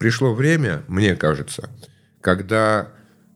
[0.00, 1.68] пришло время, мне кажется,
[2.22, 2.88] когда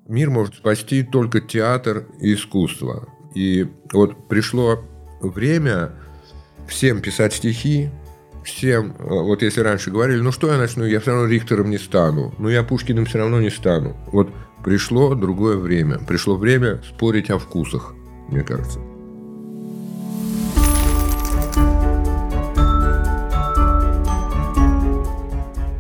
[0.09, 3.09] мир может спасти только театр и искусство.
[3.35, 4.83] И вот пришло
[5.21, 5.93] время
[6.67, 7.91] всем писать стихи,
[8.45, 11.79] всем, э, вот если раньше говорили, ну что я начну, я все равно Рихтером не
[11.79, 13.95] стану, ну я Пушкиным все равно не стану.
[14.11, 14.31] Вот
[14.65, 17.95] пришло другое время, пришло время спорить о вкусах,
[18.29, 18.81] мне кажется.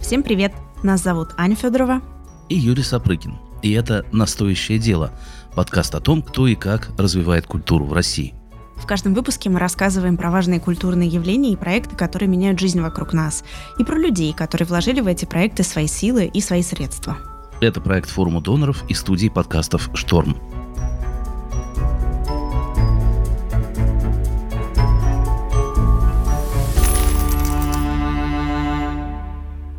[0.03, 0.64] Всем привет!
[0.85, 2.03] Нас зовут Аня Федорова
[2.51, 3.39] и Юрий Сапрыкин.
[3.63, 5.13] И это «Настоящее дело»–
[5.57, 8.35] подкаст о том, кто и как развивает культуру в России.
[8.77, 13.15] В каждом выпуске мы рассказываем про важные культурные явления и проекты, которые меняют жизнь вокруг
[13.15, 13.45] нас,
[13.79, 17.17] и про людей, которые вложили в эти проекты свои силы и свои средства.
[17.63, 20.37] Это проект форума доноров и студии подкастов «Шторм».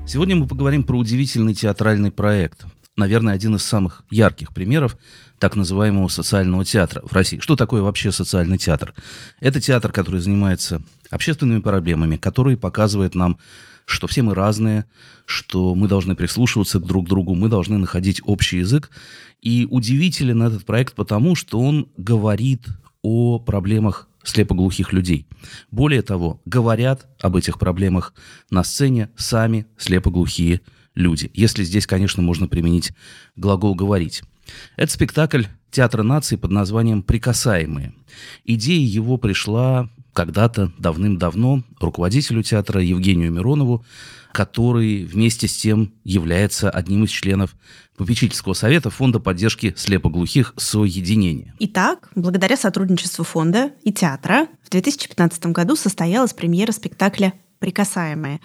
[0.08, 2.66] Сегодня мы поговорим про удивительный театральный проект.
[2.96, 4.98] Наверное, один из самых ярких примеров
[5.40, 7.40] так называемого социального театра в России.
[7.40, 8.94] Что такое вообще социальный театр?
[9.40, 13.40] Это театр, который занимается общественными проблемами, который показывает нам,
[13.86, 14.86] что все мы разные,
[15.26, 18.92] что мы должны прислушиваться друг к другу, мы должны находить общий язык.
[19.42, 22.68] И удивителен этот проект потому, что он говорит
[23.02, 25.28] о проблемах слепоглухих людей.
[25.72, 28.14] Более того, говорят об этих проблемах
[28.50, 30.62] на сцене сами слепоглухие
[30.96, 31.32] люди.
[31.34, 32.92] Если здесь, конечно, можно применить
[33.36, 34.24] глагол «говорить».
[34.76, 37.94] Это спектакль театра нации под названием «Прикасаемые».
[38.44, 43.86] Идея его пришла когда-то давным-давно руководителю театра Евгению Миронову,
[44.32, 47.56] который вместе с тем является одним из членов
[47.98, 51.54] попечительского совета Фонда поддержки слепоглухих «Соединение».
[51.60, 58.40] Итак, благодаря сотрудничеству фонда и театра в 2015 году состоялась премьера спектакля «Прикасаемые»,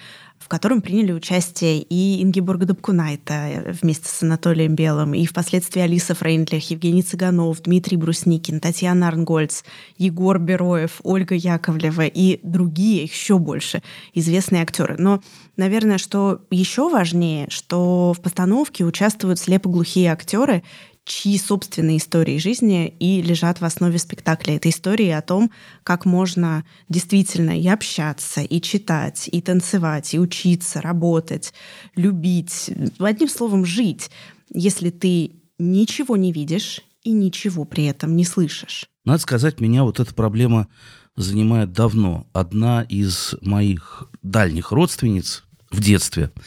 [0.50, 7.02] котором приняли участие и Ингеборга Добкунайта вместе с Анатолием Белым, и впоследствии Алиса Фрейндлих, Евгений
[7.02, 9.62] Цыганов, Дмитрий Брусникин, Татьяна Арнгольц,
[9.96, 13.80] Егор Бероев, Ольга Яковлева и другие, еще больше,
[14.12, 14.96] известные актеры.
[14.98, 15.22] Но,
[15.56, 20.64] наверное, что еще важнее, что в постановке участвуют слепоглухие актеры,
[21.10, 24.54] чьи собственные истории жизни и лежат в основе спектакля.
[24.56, 25.50] Это истории о том,
[25.82, 31.52] как можно действительно и общаться, и читать, и танцевать, и учиться, работать,
[31.96, 32.70] любить,
[33.00, 34.08] одним словом, жить,
[34.54, 38.88] если ты ничего не видишь и ничего при этом не слышишь.
[39.04, 40.68] Надо сказать, меня вот эта проблема
[41.16, 42.28] занимает давно.
[42.32, 46.30] Одна из моих дальних родственниц в детстве–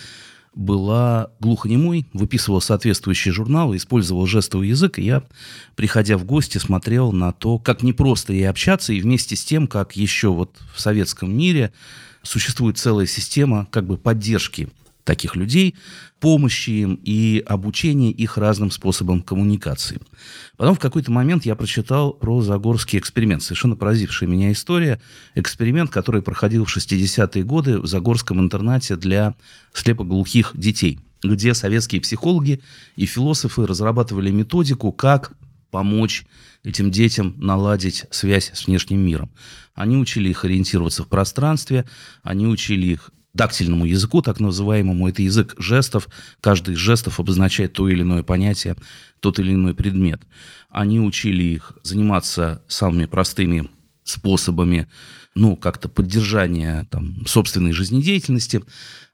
[0.56, 5.24] была глухонемой, выписывала соответствующие журналы, использовала жестовый язык, и я,
[5.76, 9.96] приходя в гости, смотрел на то, как непросто ей общаться, и вместе с тем, как
[9.96, 11.74] еще вот в советском мире
[12.22, 14.70] существует целая система как бы поддержки
[15.04, 15.76] таких людей,
[16.20, 20.00] помощи им и обучения их разным способам коммуникации.
[20.58, 25.02] Потом в какой-то момент я прочитал про Загорский эксперимент, совершенно поразившая меня история.
[25.36, 29.36] Эксперимент, который проходил в 60-е годы в Загорском интернате для
[29.74, 32.62] слепоглухих детей, где советские психологи
[32.96, 35.34] и философы разрабатывали методику, как
[35.72, 36.26] помочь
[36.64, 39.32] этим детям наладить связь с внешним миром.
[39.74, 41.86] Они учили их ориентироваться в пространстве,
[42.22, 45.08] они учили их дактильному языку, так называемому.
[45.08, 46.08] Это язык жестов.
[46.42, 48.76] Каждый из жестов обозначает то или иное понятие,
[49.20, 50.22] тот или иной предмет.
[50.70, 53.70] Они учили их заниматься самыми простыми
[54.04, 54.88] способами,
[55.36, 58.64] ну, как-то поддержания там, собственной жизнедеятельности.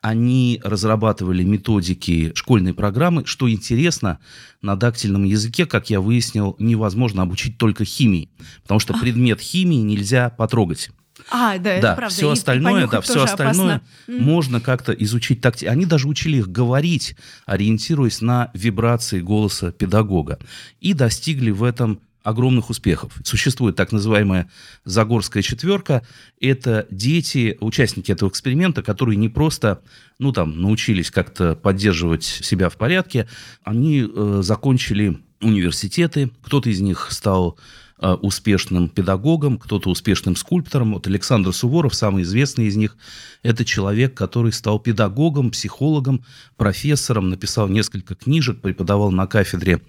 [0.01, 3.25] Они разрабатывали методики школьной программы.
[3.25, 4.19] Что интересно,
[4.61, 8.29] на дактильном языке, как я выяснил, невозможно обучить только химии,
[8.63, 10.89] потому что предмет химии нельзя потрогать.
[11.31, 12.13] А, да, это да, правда.
[12.13, 13.81] Все остальное, да, все остальное опасно.
[14.07, 15.61] можно как-то изучить так.
[15.63, 20.39] Они даже учили их говорить, ориентируясь на вибрации голоса педагога.
[20.79, 23.13] И достигли в этом огромных успехов.
[23.23, 24.49] Существует так называемая
[24.85, 26.05] Загорская четверка.
[26.39, 29.81] Это дети, участники этого эксперимента, которые не просто,
[30.19, 33.27] ну там, научились как-то поддерживать себя в порядке,
[33.63, 37.57] они э, закончили университеты, кто-то из них стал
[37.99, 40.93] успешным педагогом, кто-то успешным скульптором.
[40.93, 42.97] Вот Александр Суворов, самый известный из них,
[43.43, 46.23] это человек, который стал педагогом, психологом,
[46.57, 49.81] профессором, написал несколько книжек, преподавал на кафедре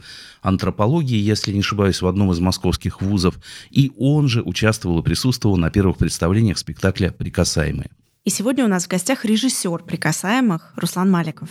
[0.42, 3.36] антропологии, если не ошибаюсь, в одном из московских вузов.
[3.70, 7.90] И он же участвовал и присутствовал на первых представлениях спектакля «Прикасаемые».
[8.24, 11.48] И сегодня у нас в гостях режиссер «Прикасаемых» Руслан Маликов.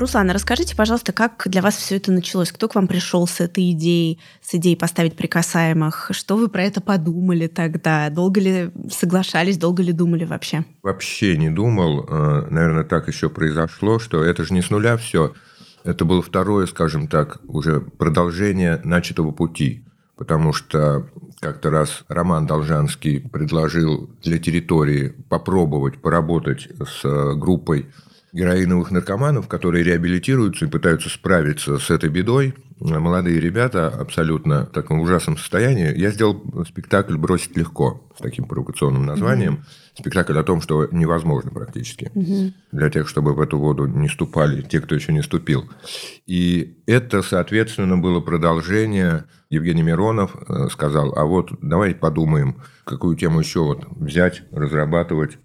[0.00, 2.50] Руслан, расскажите, пожалуйста, как для вас все это началось?
[2.52, 6.12] Кто к вам пришел с этой идеей, с идеей поставить прикасаемых?
[6.12, 8.08] Что вы про это подумали тогда?
[8.08, 10.64] Долго ли соглашались, долго ли думали вообще?
[10.82, 12.06] Вообще не думал.
[12.08, 15.34] Э, наверное, так еще произошло, что это же не с нуля все.
[15.84, 19.84] Это было второе, скажем так, уже продолжение начатого пути.
[20.16, 21.10] Потому что
[21.40, 27.90] как-то раз Роман Должанский предложил для территории попробовать поработать с э, группой
[28.32, 32.54] героиновых наркоманов, которые реабилитируются и пытаются справиться с этой бедой.
[32.78, 35.94] Молодые ребята абсолютно в таком ужасном состоянии.
[35.96, 39.54] Я сделал спектакль «Бросить легко» с таким провокационным названием.
[39.54, 40.00] Mm-hmm.
[40.00, 42.10] Спектакль о том, что невозможно практически.
[42.14, 42.52] Mm-hmm.
[42.72, 45.68] Для тех, чтобы в эту воду не ступали те, кто еще не ступил.
[46.26, 49.24] И это, соответственно, было продолжение.
[49.50, 55.38] Евгений Миронов э, сказал, а вот давайте подумаем, какую тему еще вот взять, разрабатывать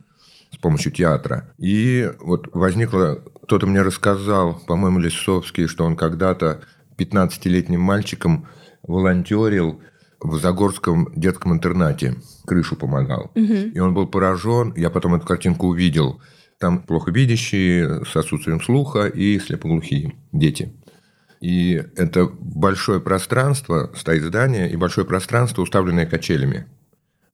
[0.51, 1.53] с помощью театра.
[1.57, 6.61] И вот возникло, кто-то мне рассказал, по-моему, Лисовский, что он когда-то
[6.97, 8.47] 15-летним мальчиком
[8.83, 9.81] волонтерил
[10.19, 12.15] в Загорском детском интернате,
[12.45, 13.31] крышу помогал.
[13.35, 13.53] Угу.
[13.73, 16.21] И он был поражен, я потом эту картинку увидел.
[16.59, 20.73] Там плохо видящие, с отсутствием слуха и слепоглухие дети.
[21.41, 26.65] И это большое пространство, стоит здание, и большое пространство, уставленное качелями.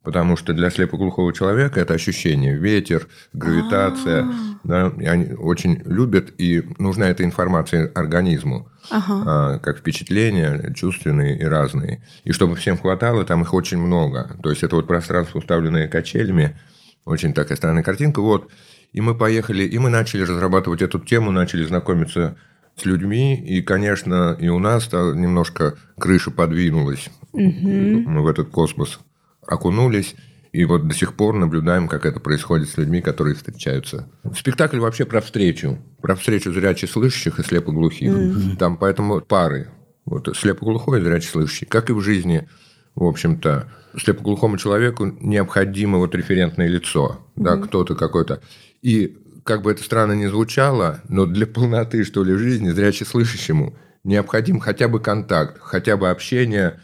[0.03, 4.59] Потому что для слепоглухого человека это ощущение, ветер, гравитация, А-а-а.
[4.63, 9.23] да, и они очень любят, и нужна эта информация организму, ага.
[9.27, 12.03] а, как впечатления чувственные и разные.
[12.23, 14.39] И чтобы всем хватало, там их очень много.
[14.41, 16.59] То есть это вот пространство, уставленное качелями,
[17.05, 18.21] очень такая странная картинка.
[18.21, 18.49] Вот.
[18.93, 22.37] И мы поехали, и мы начали разрабатывать эту тему, начали знакомиться
[22.75, 28.21] с людьми, и, конечно, и у нас немножко крыша подвинулась угу.
[28.23, 28.99] в этот космос
[29.47, 30.15] окунулись,
[30.51, 34.09] и вот до сих пор наблюдаем, как это происходит с людьми, которые встречаются.
[34.35, 35.79] Спектакль вообще про встречу.
[36.01, 38.11] Про встречу зряче слышащих и слепоглухих.
[38.11, 38.57] Mm-hmm.
[38.57, 39.69] Там поэтому пары.
[40.05, 41.65] Вот слепоглухой и зряче слышащий.
[41.65, 42.49] Как и в жизни,
[42.95, 47.21] в общем-то, слепоглухому человеку необходимо вот референтное лицо.
[47.35, 47.43] Mm-hmm.
[47.43, 48.41] Да, кто-то какой-то.
[48.81, 53.05] И как бы это странно ни звучало, но для полноты, что ли, в жизни зряче
[53.05, 56.81] слышащему необходим хотя бы контакт, хотя бы общение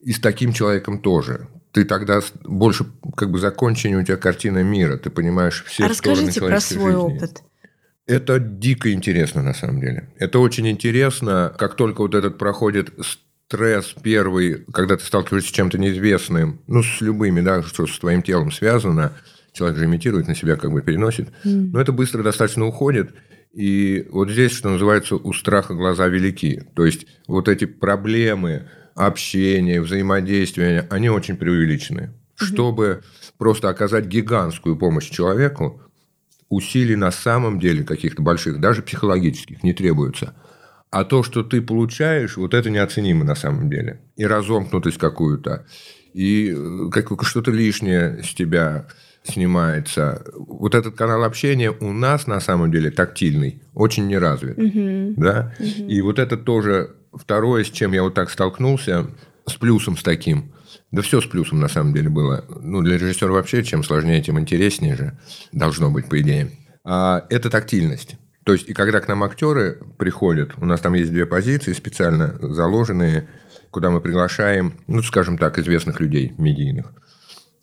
[0.00, 2.86] и с таким человеком тоже ты тогда больше
[3.16, 6.92] как бы закончение у тебя картина мира, ты понимаешь все а стороны расскажите про свой
[6.92, 7.16] жизни.
[7.16, 7.42] опыт.
[8.06, 10.08] Это дико интересно на самом деле.
[10.18, 12.92] Это очень интересно, как только вот этот проходит
[13.48, 18.22] стресс первый, когда ты сталкиваешься с чем-то неизвестным, ну, с любыми, да, что с твоим
[18.22, 19.12] телом связано,
[19.52, 21.70] человек же имитирует на себя, как бы переносит, mm.
[21.72, 23.14] но это быстро достаточно уходит.
[23.52, 26.62] И вот здесь, что называется, у страха глаза велики.
[26.74, 32.12] То есть вот эти проблемы, общение, взаимодействие, они очень преувеличены.
[32.36, 33.02] Чтобы
[33.38, 35.80] просто оказать гигантскую помощь человеку,
[36.48, 40.34] усилий на самом деле каких-то больших, даже психологических, не требуется.
[40.90, 44.00] А то, что ты получаешь, вот это неоценимо на самом деле.
[44.16, 45.66] И разомкнутость какую-то,
[46.12, 48.86] и э, что-то лишнее с тебя
[49.24, 50.24] снимается.
[50.36, 54.58] Вот этот канал общения у нас на самом деле тактильный, очень не развит.
[54.58, 55.14] Угу.
[55.20, 55.54] Да?
[55.58, 55.88] Угу.
[55.88, 59.10] И вот это тоже Второе, с чем я вот так столкнулся,
[59.46, 60.52] с плюсом с таким.
[60.90, 62.44] Да все с плюсом на самом деле было.
[62.60, 65.18] Ну, для режиссера вообще, чем сложнее, тем интереснее же
[65.52, 66.50] должно быть, по идее.
[66.84, 68.16] А, это тактильность.
[68.44, 72.36] То есть, и когда к нам актеры приходят, у нас там есть две позиции специально
[72.40, 73.28] заложенные,
[73.70, 76.92] куда мы приглашаем, ну, скажем так, известных людей медийных.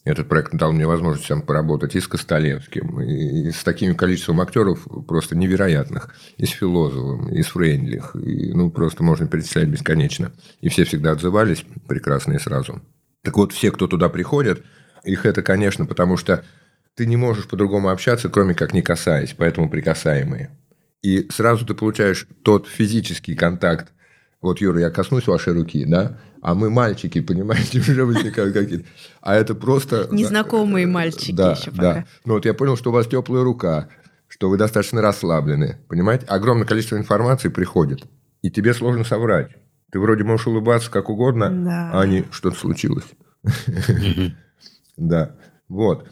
[0.03, 4.87] Этот проект дал мне возможность там поработать и с Костолевским, и с таким количеством актеров
[5.07, 10.31] просто невероятных, и с Филозовым, и с Фрейндлих, и, ну, просто можно перечислять бесконечно.
[10.59, 12.81] И все всегда отзывались прекрасно и сразу.
[13.21, 14.63] Так вот, все, кто туда приходят,
[15.03, 16.43] их это, конечно, потому что
[16.95, 20.49] ты не можешь по-другому общаться, кроме как не касаясь, поэтому прикасаемые.
[21.03, 23.91] И сразу ты получаешь тот физический контакт.
[24.41, 26.19] Вот, Юра, я коснусь вашей руки, да?
[26.41, 28.85] А мы мальчики, понимаете, уже возникают какие-то.
[29.21, 30.07] А это просто...
[30.11, 31.93] Незнакомые мальчики да, еще пока.
[31.93, 32.05] Да.
[32.25, 33.89] Ну вот я понял, что у вас теплая рука,
[34.27, 36.25] что вы достаточно расслаблены, понимаете?
[36.25, 38.03] Огромное количество информации приходит,
[38.41, 39.51] и тебе сложно соврать.
[39.91, 41.91] Ты вроде можешь улыбаться как угодно, да.
[41.93, 43.05] а не что-то случилось.
[44.97, 45.35] Да,
[45.67, 46.07] вот.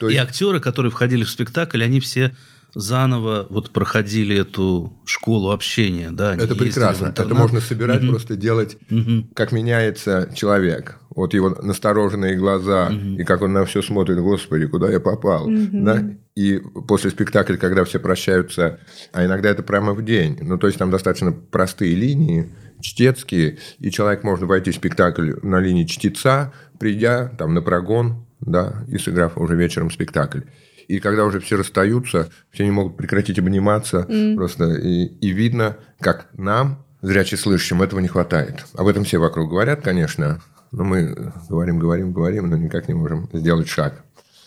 [0.00, 2.36] И актеры, которые входили в спектакль, они все
[2.74, 6.34] заново вот проходили эту школу общения, да?
[6.34, 7.06] Это прекрасно.
[7.06, 8.10] Это можно собирать, угу.
[8.10, 9.26] просто делать, угу.
[9.34, 10.98] как меняется человек.
[11.14, 13.20] Вот его настороженные глаза, угу.
[13.20, 15.68] и как он на все смотрит, господи, куда я попал, угу.
[15.72, 16.04] да?
[16.36, 18.78] И после спектакля, когда все прощаются,
[19.12, 23.90] а иногда это прямо в день, ну, то есть там достаточно простые линии, чтецкие, и
[23.90, 29.36] человек можно войти в спектакль на линии чтеца, придя там на прогон, да, и сыграв
[29.36, 30.42] уже вечером спектакль.
[30.88, 34.36] И когда уже все расстаются, все не могут прекратить обниматься, mm.
[34.36, 38.64] просто и, и видно, как нам, зряче слышащим, этого не хватает.
[38.74, 40.40] Об этом все вокруг говорят, конечно,
[40.72, 44.02] но мы говорим, говорим, говорим, но никак не можем сделать шаг.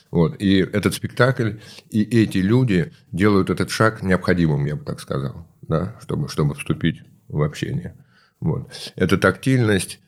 [0.10, 0.36] Вот.
[0.40, 1.54] И этот спектакль,
[1.90, 7.02] и эти люди делают этот шаг необходимым, я бы так сказал, да, чтобы, чтобы вступить
[7.28, 7.96] в общение.
[8.40, 8.70] Вот.
[8.96, 10.00] Это тактильность,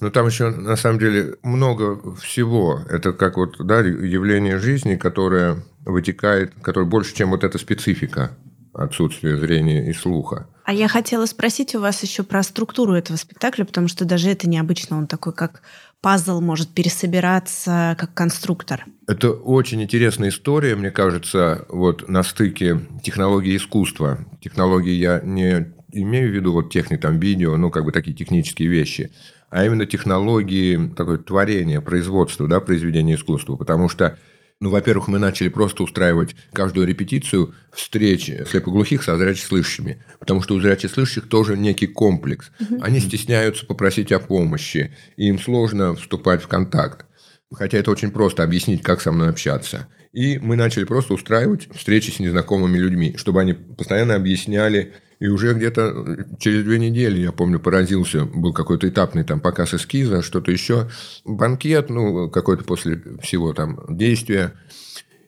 [0.00, 2.80] но там еще, на самом деле, много всего.
[2.88, 8.36] Это как вот да, явление жизни, которое вытекает, которое больше, чем вот эта специфика
[8.72, 10.46] отсутствия зрения и слуха.
[10.64, 14.48] А я хотела спросить у вас еще про структуру этого спектакля, потому что даже это
[14.48, 14.98] необычно.
[14.98, 15.62] Он такой, как
[16.00, 18.86] пазл может пересобираться, как конструктор.
[19.08, 24.24] Это очень интересная история, мне кажется, вот на стыке технологии искусства.
[24.40, 28.68] Технологии я не имею в виду вот техник, там, видео, ну, как бы такие технические
[28.68, 29.10] вещи,
[29.50, 33.56] а именно технологии такое творения, производства, да, произведения искусства.
[33.56, 34.16] Потому что
[34.62, 40.60] ну, во-первых, мы начали просто устраивать каждую репетицию встречи слепоглухих со зрячеслышащими, потому что у
[40.60, 42.50] зрячеслышащих тоже некий комплекс.
[42.60, 42.82] Угу.
[42.82, 47.06] Они стесняются попросить о помощи, и им сложно вступать в контакт.
[47.52, 49.88] Хотя это очень просто объяснить, как со мной общаться.
[50.12, 55.52] И мы начали просто устраивать встречи с незнакомыми людьми, чтобы они постоянно объясняли и уже
[55.52, 60.50] где-то э, через две недели, я помню, поразился, был какой-то этапный там показ эскиза, что-то
[60.50, 60.88] еще,
[61.24, 64.54] банкет, ну, какой-то после всего там действия.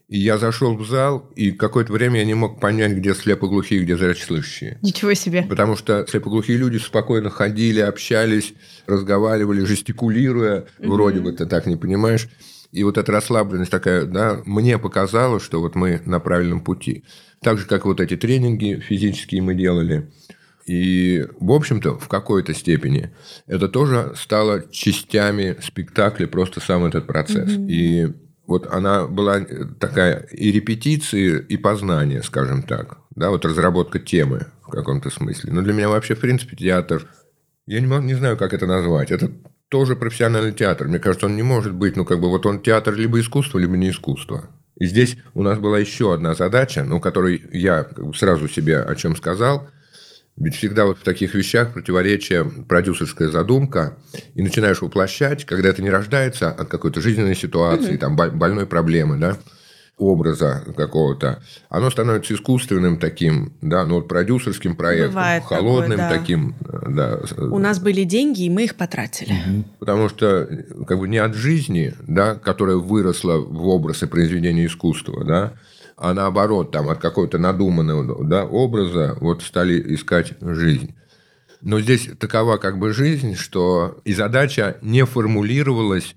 [0.08, 3.96] И я зашел в зал, и какое-то время я не мог понять, где слепоглухие, где
[3.96, 4.78] зрячеслышащие.
[4.82, 5.42] Ничего себе.
[5.42, 8.54] Потому что слепоглухие люди спокойно ходили, общались,
[8.86, 10.66] разговаривали, жестикулируя.
[10.78, 10.92] Угу.
[10.92, 12.28] Вроде бы ты так не понимаешь.
[12.72, 17.04] И вот эта расслабленность такая, да, мне показалось, что вот мы на правильном пути.
[17.42, 20.10] Так же, как вот эти тренинги физические мы делали.
[20.64, 23.10] И, в общем-то, в какой-то степени
[23.46, 27.50] это тоже стало частями спектакля, просто сам этот процесс.
[27.50, 27.68] Mm-hmm.
[27.68, 28.14] И
[28.46, 29.40] вот она была
[29.80, 32.98] такая и репетиции, и познание, скажем так.
[33.14, 35.52] Да, вот разработка темы в каком-то смысле.
[35.52, 37.08] Но для меня вообще, в принципе, театр...
[37.66, 39.10] Я не, не знаю, как это назвать.
[39.10, 39.30] Это
[39.68, 40.88] тоже профессиональный театр.
[40.88, 43.76] Мне кажется, он не может быть, ну, как бы, вот он театр либо искусство, либо
[43.76, 44.50] не искусство.
[44.76, 49.16] И здесь у нас была еще одна задача, ну, которой я сразу себе о чем
[49.16, 49.68] сказал.
[50.36, 53.98] Ведь всегда вот в таких вещах противоречие продюсерская задумка,
[54.34, 57.98] и начинаешь воплощать, когда это не рождается от какой-то жизненной ситуации, угу.
[57.98, 59.36] там, больной проблемы, да,
[59.98, 66.18] образа какого-то, оно становится искусственным таким, да, ну вот продюсерским проектом, Бывает холодным такое, да.
[66.18, 66.54] таким,
[66.88, 67.20] да.
[67.38, 69.34] У нас были деньги, и мы их потратили.
[69.78, 70.48] Потому что
[70.86, 75.52] как бы не от жизни, да, которая выросла в образ и произведение искусства, да,
[75.96, 80.94] а наоборот, там от какого-то надуманного да, образа вот стали искать жизнь.
[81.60, 86.16] Но здесь такова как бы жизнь, что и задача не формулировалась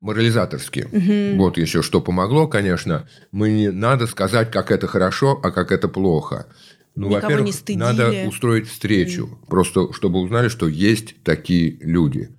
[0.00, 0.88] морализаторски.
[0.92, 1.42] Угу.
[1.42, 3.08] Вот еще что помогло, конечно.
[3.32, 6.46] Мы не надо сказать, как это хорошо, а как это плохо.
[6.94, 9.48] Ну, во-первых, надо устроить встречу, mm.
[9.48, 12.30] просто чтобы узнали, что есть такие люди.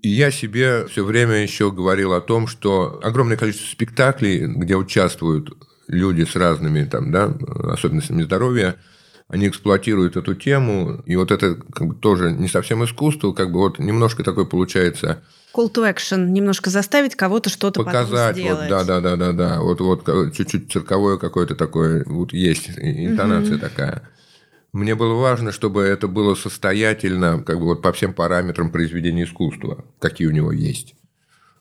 [0.00, 5.52] И я себе все время еще говорил о том, что огромное количество спектаклей, где участвуют
[5.88, 7.36] люди с разными там, да,
[7.70, 8.76] особенностями здоровья,
[9.28, 13.60] они эксплуатируют эту тему, и вот это как бы тоже не совсем искусство, как бы
[13.60, 15.22] вот немножко такое получается
[15.54, 18.38] call to action, немножко заставить кого-то что-то Показать.
[18.38, 19.60] Вот, да, да, да, да, да.
[19.60, 20.04] Вот, вот
[20.34, 23.60] чуть-чуть цирковое какое-то такое, вот есть интонация угу.
[23.60, 24.08] такая.
[24.72, 29.84] Мне было важно, чтобы это было состоятельно, как бы вот по всем параметрам произведения искусства,
[29.98, 30.94] какие у него есть.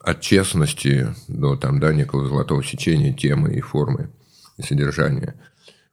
[0.01, 4.09] От честности до там, да, некого золотого сечения темы и формы
[4.57, 5.35] и содержания.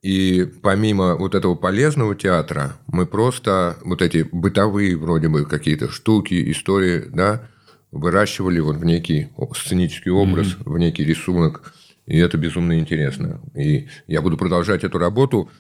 [0.05, 6.53] И помимо вот этого полезного театра, мы просто вот эти бытовые вроде бы какие-то штуки,
[6.53, 7.49] истории, да,
[7.91, 10.71] выращивали вот в некий сценический образ, mm-hmm.
[10.71, 11.73] в некий рисунок.
[12.05, 13.41] И это безумно интересно.
[13.55, 15.51] И я буду продолжать эту работу,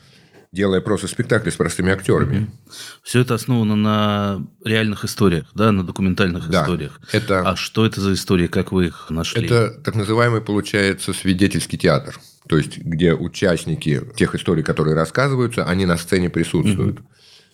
[0.52, 2.36] делая просто спектакли с простыми актерами.
[2.36, 2.72] Mm-hmm.
[3.02, 7.00] Все это основано на реальных историях, да, на документальных да, историях.
[7.12, 9.46] Это, а что это за истории, как вы их нашли?
[9.46, 12.20] Это так называемый, получается, свидетельский театр.
[12.48, 16.98] То есть, где участники тех историй, которые рассказываются, они на сцене присутствуют.
[16.98, 17.04] Mm-hmm.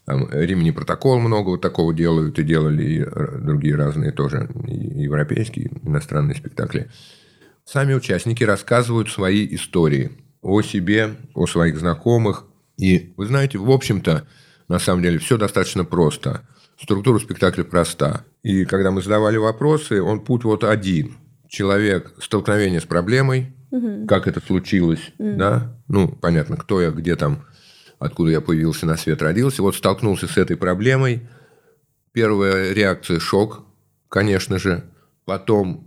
[0.07, 3.05] Там Римини протокол много вот такого делают, и делали и
[3.41, 6.91] другие разные тоже, и европейские, и иностранные спектакли.
[7.65, 10.11] Сами участники рассказывают свои истории
[10.43, 12.47] о себе, о своих знакомых.
[12.77, 14.27] И вы знаете, в общем-то,
[14.67, 16.43] на самом деле, все достаточно просто.
[16.81, 18.25] Структура спектакля проста.
[18.43, 21.15] И когда мы задавали вопросы, он путь вот один.
[21.49, 24.07] Человек, столкновение с проблемой, угу.
[24.07, 25.37] как это случилось, угу.
[25.37, 27.45] да, ну, понятно, кто я, где там
[28.01, 29.63] откуда я появился на свет, родился.
[29.63, 31.29] Вот столкнулся с этой проблемой.
[32.13, 33.65] Первая реакция– шок,
[34.09, 34.85] конечно же.
[35.27, 35.87] Потом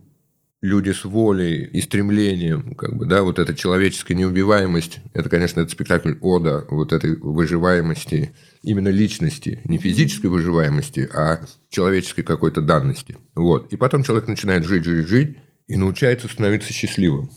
[0.61, 5.73] люди с волей и стремлением, как бы, да, вот эта человеческая неубиваемость, это, конечно, этот
[5.73, 13.17] спектакль ода вот этой выживаемости, именно личности, не физической выживаемости, а человеческой какой-то данности.
[13.35, 13.73] Вот.
[13.73, 15.37] И потом человек начинает жить, жить, жить
[15.67, 17.29] и научается становиться счастливым.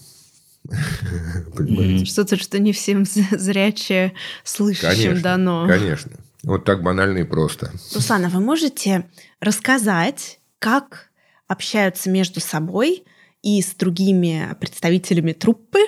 [2.04, 4.12] Что-то, что не всем зряче
[4.44, 5.66] слышащим дано.
[5.66, 6.12] Конечно.
[6.42, 7.72] Вот так банально и просто.
[7.94, 9.06] Руслана, вы можете
[9.40, 11.10] рассказать, как
[11.48, 13.04] общаются между собой
[13.42, 15.80] и с другими представителями труппы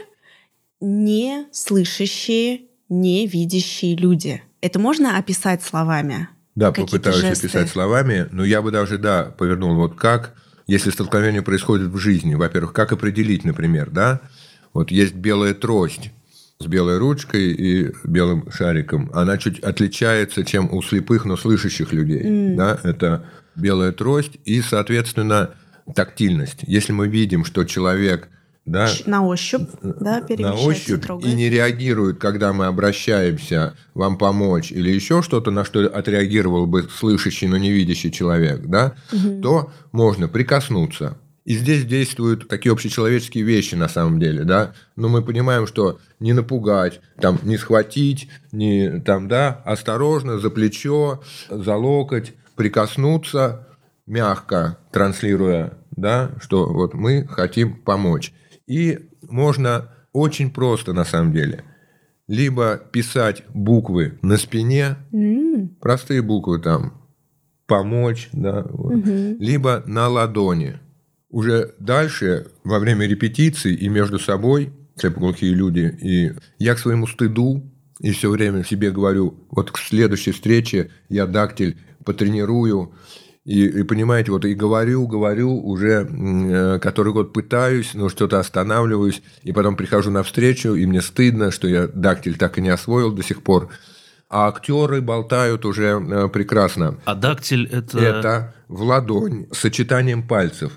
[0.80, 4.42] не слышащие, не видящие люди?
[4.60, 6.28] Это можно описать словами?
[6.54, 7.46] Да, попытаюсь жесты?
[7.46, 10.34] описать словами, но я бы даже, да, повернул вот как,
[10.66, 14.20] если столкновение происходит в жизни, во-первых, как определить, например, да,
[14.78, 16.12] вот есть белая трость
[16.60, 19.10] с белой ручкой и белым шариком.
[19.12, 22.22] Она чуть отличается, чем у слепых, но слышащих людей.
[22.22, 22.54] Mm.
[22.54, 22.78] Да?
[22.84, 23.24] Это
[23.56, 25.50] белая трость и, соответственно,
[25.96, 26.60] тактильность.
[26.62, 28.28] Если мы видим, что человек
[28.66, 31.32] да, на ощупь, да, на ощупь трогает.
[31.32, 36.88] и не реагирует, когда мы обращаемся вам помочь или еще что-то, на что отреагировал бы
[36.88, 39.40] слышащий, но не видящий человек, да, угу.
[39.40, 41.18] то можно прикоснуться.
[41.48, 44.74] И здесь действуют такие общечеловеческие вещи на самом деле, да.
[44.96, 51.22] Но мы понимаем, что не напугать, там, не схватить, не там, да, осторожно, за плечо,
[51.48, 53.66] за локоть, прикоснуться,
[54.06, 58.34] мягко транслируя, да, что вот мы хотим помочь.
[58.66, 61.64] И можно очень просто на самом деле.
[62.26, 65.76] Либо писать буквы на спине, mm.
[65.80, 66.92] простые буквы там,
[67.66, 68.96] помочь, да, вот.
[68.96, 69.36] mm-hmm.
[69.38, 70.78] либо на ладони.
[71.30, 77.70] Уже дальше, во время репетиций и между собой, слепоглухие люди, и я к своему стыду
[78.00, 82.92] и все время себе говорю, вот к следующей встрече я дактиль потренирую,
[83.44, 89.22] и, и понимаете, вот и говорю, говорю, уже э, который год пытаюсь, но что-то останавливаюсь,
[89.42, 93.10] и потом прихожу на встречу, и мне стыдно, что я дактиль так и не освоил
[93.10, 93.70] до сих пор.
[94.28, 96.98] А актеры болтают уже э, прекрасно.
[97.06, 97.98] А дактиль это...
[97.98, 100.72] Это в ладонь, сочетанием пальцев.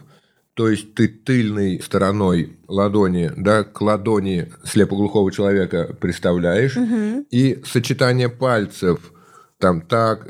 [0.53, 7.25] То есть ты тыльной стороной ладони, да, к ладони слепоглухого человека представляешь, угу.
[7.31, 9.11] и сочетание пальцев–
[9.61, 10.27] там так,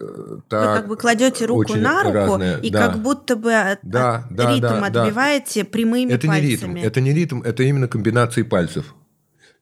[0.50, 0.70] так.
[0.70, 2.58] Вы как бы кладете руку на руку разное.
[2.58, 2.88] и да.
[2.88, 5.70] как будто бы от, да, от да, ритм да, отбиваете да.
[5.70, 6.74] прямыми это пальцами.
[6.74, 8.94] Не ритм, это не ритм, это именно комбинации пальцев.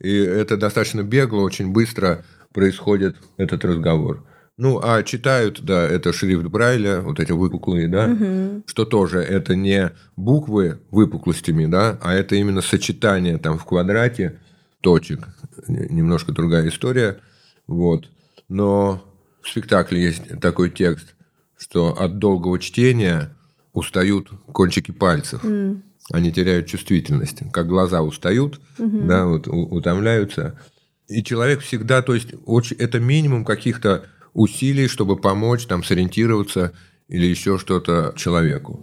[0.01, 4.25] И это достаточно бегло, очень быстро происходит этот разговор.
[4.61, 8.61] Ну, а читают, да, это шрифт Брайля, вот эти выпуклые, да, угу.
[8.65, 14.37] что тоже это не буквы выпуклостями, да, а это именно сочетание там в квадрате
[14.81, 15.29] точек.
[15.69, 17.19] Немножко другая история,
[17.67, 18.09] вот.
[18.49, 19.01] Но
[19.41, 21.15] в спектакле есть такой текст,
[21.57, 23.29] что от долгого чтения
[23.71, 25.41] устают кончики пальцев.
[25.41, 25.83] Mm.
[26.11, 27.49] Они теряют чувствительность.
[27.53, 29.07] Как глаза устают, mm-hmm.
[29.07, 30.59] да, вот, утомляются.
[31.07, 36.73] И человек всегда, то есть, очень, это минимум каких-то усилий, чтобы помочь, там, сориентироваться
[37.07, 38.79] или еще что-то человеку.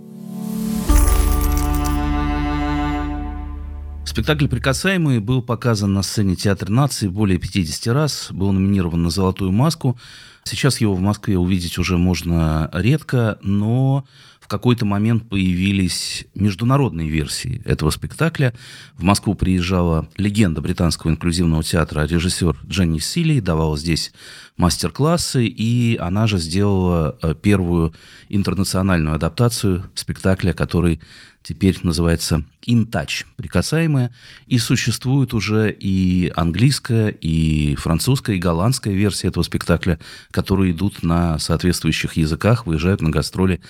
[4.16, 9.52] Спектакль «Прикасаемый» был показан на сцене Театра нации более 50 раз, был номинирован на «Золотую
[9.52, 9.98] маску».
[10.42, 14.06] Сейчас его в Москве увидеть уже можно редко, но
[14.46, 18.54] в какой-то момент появились международные версии этого спектакля.
[18.94, 24.12] В Москву приезжала легенда британского инклюзивного театра, режиссер Дженни Силли, давала здесь
[24.56, 27.92] мастер-классы, и она же сделала э, первую
[28.28, 31.00] интернациональную адаптацию спектакля, который
[31.46, 34.12] теперь называется In Touch, прикасаемая,
[34.48, 40.00] и существует уже и английская, и французская, и голландская версия этого спектакля,
[40.32, 43.60] которые идут на соответствующих языках, выезжают на гастроли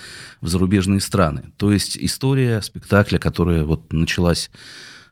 [0.41, 1.51] в зарубежные страны.
[1.57, 4.49] То есть история спектакля, которая вот началась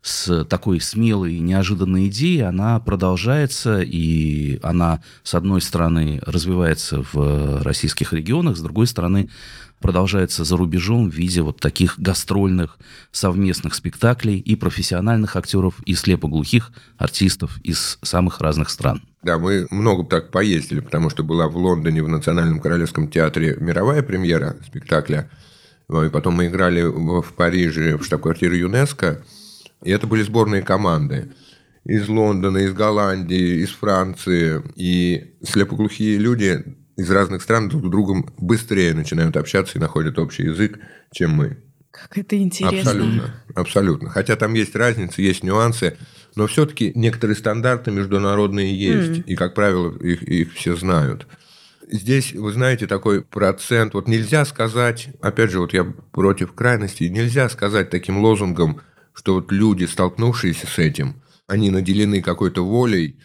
[0.01, 7.63] с такой смелой и неожиданной идеей, она продолжается, и она, с одной стороны, развивается в
[7.63, 9.30] российских регионах, с другой стороны,
[9.79, 12.77] продолжается за рубежом в виде вот таких гастрольных
[13.11, 19.01] совместных спектаклей и профессиональных актеров, и слепоглухих артистов из самых разных стран.
[19.21, 24.03] Да, мы много так поездили, потому что была в Лондоне в Национальном Королевском театре мировая
[24.03, 25.29] премьера спектакля.
[25.89, 29.23] И потом мы играли в Париже в штаб-квартире ЮНЕСКо.
[29.83, 31.31] И это были сборные команды
[31.85, 34.63] из Лондона, из Голландии, из Франции.
[34.75, 36.63] И слепоглухие люди
[36.97, 40.79] из разных стран друг с другом быстрее начинают общаться и находят общий язык,
[41.12, 41.58] чем мы.
[41.91, 42.79] Как это интересно.
[42.79, 44.10] Абсолютно, абсолютно.
[44.10, 45.97] Хотя там есть разницы, есть нюансы,
[46.36, 49.23] но все-таки некоторые стандарты международные есть, mm.
[49.25, 51.27] и, как правило, их, их все знают.
[51.89, 57.47] Здесь, вы знаете, такой процент, вот нельзя сказать, опять же, вот я против крайности, нельзя
[57.47, 58.81] сказать таким лозунгом
[59.15, 63.17] что вот люди, столкнувшиеся с этим, они наделены какой-то волей,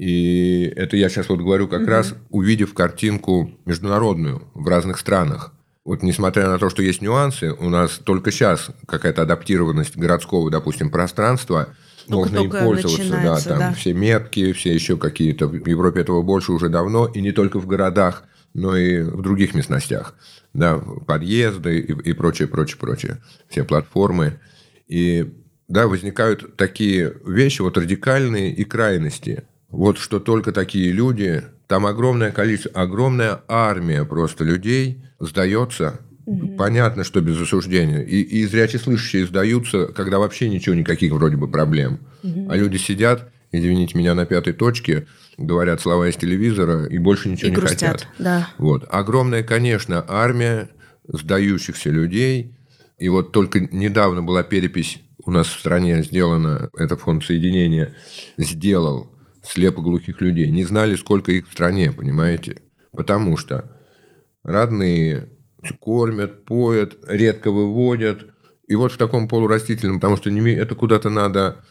[0.00, 1.90] и это я сейчас вот говорю как угу.
[1.90, 5.52] раз, увидев картинку международную в разных странах.
[5.84, 10.90] Вот несмотря на то, что есть нюансы, у нас только сейчас какая-то адаптированность городского, допустим,
[10.90, 11.74] пространства,
[12.08, 13.72] только можно им пользоваться, да, там да.
[13.74, 15.48] все метки, все еще какие-то.
[15.48, 18.22] В Европе этого больше уже давно, и не только в городах,
[18.54, 20.14] но и в других местностях.
[20.54, 23.18] Да, подъезды и, и прочее, прочее, прочее.
[23.50, 24.40] Все платформы.
[24.88, 25.30] И
[25.68, 29.44] да, возникают такие вещи, вот радикальные и крайности.
[29.70, 36.00] Вот что только такие люди, там огромное количество, огромная армия просто людей сдается.
[36.26, 36.56] Угу.
[36.56, 38.02] Понятно, что без осуждения.
[38.02, 42.00] И, и зрячие слышащие сдаются, когда вообще ничего, никаких вроде бы проблем.
[42.22, 42.48] Угу.
[42.50, 45.06] А люди сидят, извините меня, на пятой точке,
[45.38, 48.08] говорят слова из телевизора и больше ничего и не грустят, хотят.
[48.18, 48.48] Да.
[48.58, 48.84] Вот.
[48.90, 50.68] Огромная, конечно, армия
[51.08, 52.54] сдающихся людей.
[52.98, 57.94] И вот только недавно была перепись у нас в стране сделана, это фонд соединения
[58.36, 59.10] сделал
[59.42, 60.50] слепоглухих людей.
[60.50, 62.62] Не знали, сколько их в стране, понимаете?
[62.92, 63.70] Потому что
[64.42, 65.28] родные
[65.78, 68.26] кормят, поят, редко выводят.
[68.66, 71.64] И вот в таком полурастительном, потому что это куда-то надо...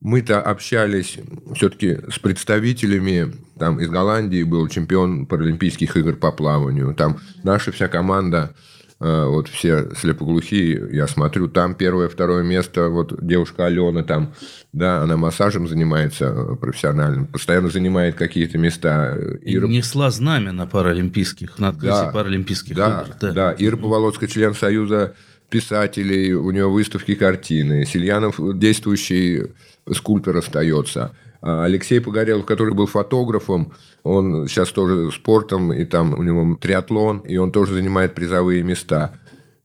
[0.00, 1.18] Мы-то общались
[1.54, 7.86] все-таки с представителями, там из Голландии был чемпион Паралимпийских игр по плаванию, там наша вся
[7.86, 8.54] команда
[9.00, 14.34] вот все слепоглухие, я смотрю, там первое, второе место, вот девушка Алена там,
[14.74, 19.16] да, она массажем занимается э, профессиональным, постоянно занимает какие-то места.
[19.40, 19.66] Ира...
[19.66, 23.16] И несла знамя на паралимпийских, на открытии да, паралимпийских да, игр.
[23.20, 25.14] Да, да, Ира Поволоцкая, член Союза
[25.48, 29.46] писателей, у него выставки картины, Сильянов действующий
[29.90, 31.12] скульптор остается.
[31.42, 33.72] А Алексей Погорелов, который был фотографом,
[34.02, 39.18] он сейчас тоже спортом, и там у него триатлон, и он тоже занимает призовые места.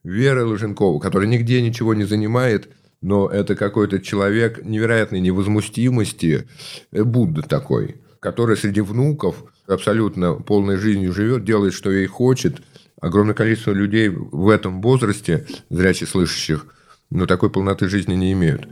[0.03, 2.69] Вера Луженкова, которая нигде ничего не занимает,
[3.01, 6.47] но это какой-то человек невероятной невозмустимости,
[6.91, 12.61] э, Будда такой, который среди внуков абсолютно полной жизнью живет, делает, что ей хочет.
[13.01, 16.67] Огромное количество людей в этом возрасте, зряче слышащих,
[17.09, 18.67] но такой полноты жизни не имеют.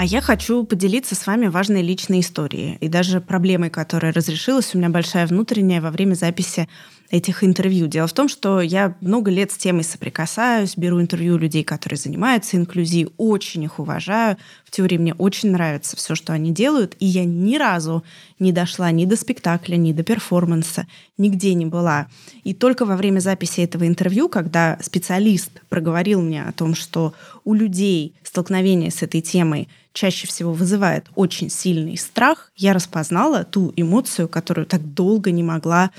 [0.00, 2.78] А я хочу поделиться с вами важной личной историей.
[2.80, 6.70] И даже проблемой, которая разрешилась у меня большая внутренняя во время записи
[7.10, 7.88] этих интервью.
[7.88, 12.56] Дело в том, что я много лет с темой соприкасаюсь, беру интервью людей, которые занимаются
[12.56, 14.36] инклюзией, очень их уважаю.
[14.64, 18.04] В теории мне очень нравится все, что они делают, и я ни разу
[18.38, 20.86] не дошла ни до спектакля, ни до перформанса,
[21.18, 22.06] нигде не была.
[22.44, 27.12] И только во время записи этого интервью, когда специалист проговорил мне о том, что
[27.44, 33.72] у людей столкновение с этой темой чаще всего вызывает очень сильный страх, я распознала ту
[33.74, 35.90] эмоцию, которую так долго не могла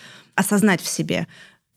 [0.42, 1.28] осознать в себе.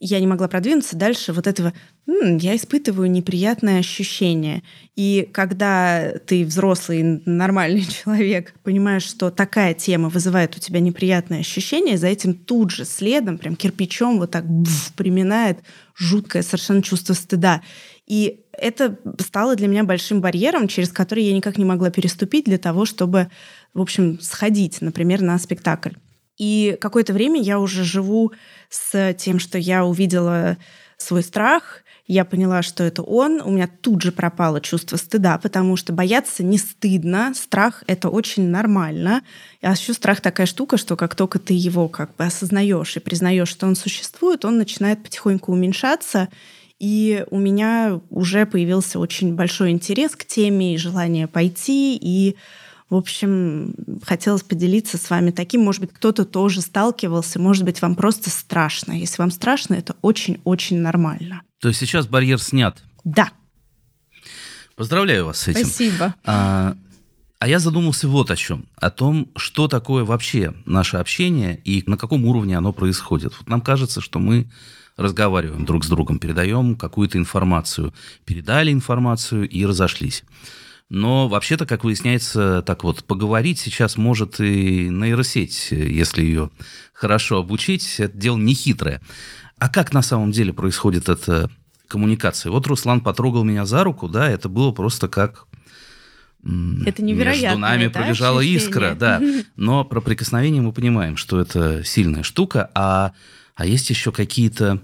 [0.00, 1.72] Я не могла продвинуться дальше вот этого,
[2.06, 4.62] М, я испытываю неприятное ощущение.
[4.94, 11.96] И когда ты взрослый, нормальный человек, понимаешь, что такая тема вызывает у тебя неприятное ощущение,
[11.96, 15.60] за этим тут же следом, прям кирпичом вот так бф, приминает
[15.96, 17.62] жуткое совершенно чувство стыда.
[18.06, 22.58] И это стало для меня большим барьером, через который я никак не могла переступить для
[22.58, 23.30] того, чтобы,
[23.72, 25.92] в общем, сходить, например, на спектакль.
[26.36, 28.32] И какое-то время я уже живу
[28.68, 30.56] с тем, что я увидела
[30.96, 33.40] свой страх, я поняла, что это он.
[33.40, 37.32] У меня тут же пропало чувство стыда, потому что бояться не стыдно.
[37.34, 39.22] Страх— это очень нормально.
[39.62, 43.48] А еще страх такая штука, что как только ты его как бы осознаешь и признаешь,
[43.48, 46.28] что он существует, он начинает потихоньку уменьшаться.
[46.78, 52.36] И у меня уже появился очень большой интерес к теме и желание пойти, и
[52.94, 55.62] в общем, хотелось поделиться с вами таким.
[55.62, 58.92] Может быть, кто-то тоже сталкивался, может быть, вам просто страшно.
[58.92, 61.42] Если вам страшно, это очень-очень нормально.
[61.60, 62.82] То есть сейчас барьер снят?
[63.02, 63.30] Да.
[64.76, 65.66] Поздравляю вас с этим.
[65.66, 66.14] Спасибо.
[66.24, 66.76] А,
[67.40, 68.66] а я задумался вот о чем.
[68.76, 73.34] О том, что такое вообще наше общение и на каком уровне оно происходит.
[73.38, 74.48] Вот нам кажется, что мы
[74.96, 77.92] разговариваем друг с другом, передаем какую-то информацию.
[78.24, 80.22] Передали информацию и разошлись.
[80.94, 86.50] Но вообще-то, как выясняется, так вот, поговорить сейчас может и нейросеть, если ее
[86.92, 87.96] хорошо обучить.
[87.98, 89.00] Это дело не хитрое.
[89.58, 91.50] А как на самом деле происходит эта
[91.88, 92.52] коммуникация?
[92.52, 95.48] Вот Руслан потрогал меня за руку, да, это было просто как
[96.44, 97.46] это невероятно.
[97.46, 98.64] Между нами да, пробежала ощущение?
[98.64, 99.20] искра, да.
[99.56, 103.14] Но про прикосновение мы понимаем, что это сильная штука, а,
[103.56, 104.80] а есть еще какие-то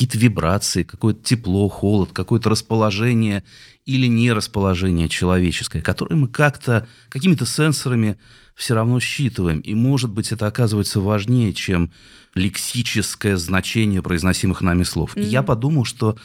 [0.00, 3.44] какие-то вибрации, какое-то тепло, холод, какое-то расположение
[3.84, 8.16] или нерасположение человеческое, которое мы как-то какими-то сенсорами
[8.54, 9.60] все равно считываем.
[9.60, 11.92] И, может быть, это оказывается важнее, чем
[12.34, 15.14] лексическое значение произносимых нами слов.
[15.14, 15.22] Mm-hmm.
[15.22, 16.16] И я подумал, что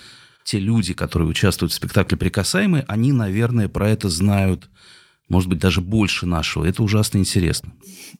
[0.46, 4.70] те люди, которые участвуют в спектакле «Прикасаемые», они, наверное, про это знают,
[5.28, 6.64] может быть, даже больше нашего.
[6.64, 7.74] Это ужасно интересно.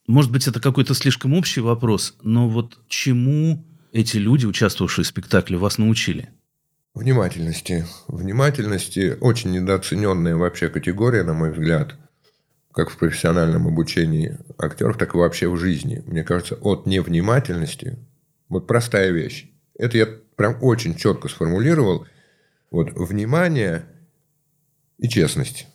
[0.06, 5.58] Может быть, это какой-то слишком общий вопрос, но вот чему эти люди, участвовавшие в спектакле,
[5.58, 6.28] вас научили?
[6.94, 7.86] Внимательности.
[8.10, 11.96] Внимательности– очень недооцененная вообще категория, на мой взгляд,
[12.74, 16.04] как в профессиональном обучении актеров, так и вообще в жизни.
[16.08, 17.98] Мне кажется, от невнимательности,
[18.50, 22.06] вот простая вещь, это я прям очень четко сформулировал,
[22.72, 23.86] вот внимание
[24.98, 25.68] и честность.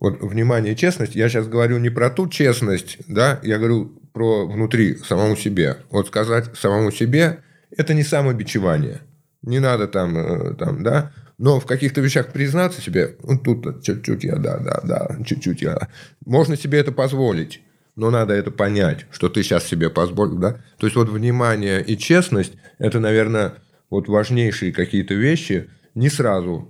[0.00, 4.46] Вот внимание и честность, я сейчас говорю не про ту честность, да, я говорю про
[4.46, 5.78] внутри самому себе.
[5.90, 7.42] Вот сказать самому себе–
[7.76, 9.02] это не самобичевание–
[9.42, 14.24] не надо там, э, там, да, но в каких-то вещах признаться себе, ну, тут чуть-чуть
[14.24, 15.88] я, да, да, да, чуть-чуть я.
[16.26, 17.62] Можно себе это позволить,
[17.94, 20.60] но надо это понять, что ты сейчас себе позволил, да.
[20.78, 23.54] То есть, вот внимание и честность– это, наверное,
[23.90, 25.70] вот важнейшие какие-то вещи.
[25.94, 26.68] Не сразу,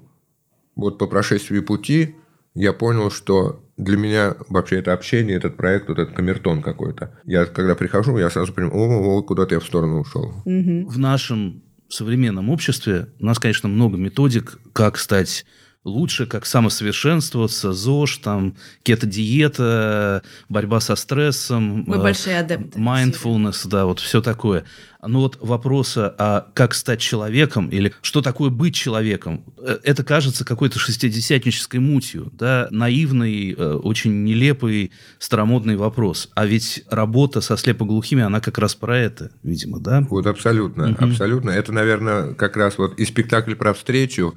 [0.77, 2.17] вот по прошествии пути
[2.55, 7.19] я понял, что для меня вообще это общение, этот проект, вот этот камертон какой-то.
[7.25, 10.43] Я когда прихожу, я сразу понимаю, о, о куда-то я в сторону ушел.
[10.45, 15.47] В нашем современном обществе у нас, конечно, много методик, как стать
[15.89, 21.85] лучше, как самосовершенствоваться, ЗОЖ, там, кето-диета, борьба со стрессом.
[21.87, 22.79] Мы э, большие адепты.
[22.79, 24.65] Mindfulness, да, вот все такое.
[25.07, 30.45] Но вот вопроса, а как стать человеком или что такое быть человеком, э, это кажется
[30.45, 36.31] какой-то шестидесятнической мутью, да, наивный, э, очень нелепый, старомодный вопрос.
[36.35, 40.05] А ведь работа со слепоглухими, она как раз про это, видимо, да?
[40.11, 41.05] Вот абсолютно, угу.
[41.05, 41.51] абсолютно.
[41.51, 44.35] Это, наверное, как раз вот и спектакль про встречу,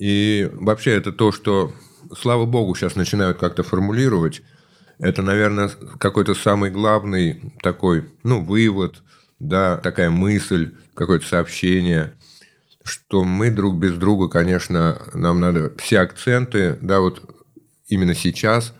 [0.00, 1.74] и вообще это то, что,
[2.18, 4.40] слава богу, сейчас начинают как-то формулировать.
[4.98, 9.02] Это, наверное, какой-то самый главный такой, ну, вывод,
[9.38, 12.14] да, такая мысль, какое-то сообщение,
[12.82, 17.22] что мы друг без друга, конечно, нам надо все акценты, да, вот
[17.86, 18.72] именно сейчас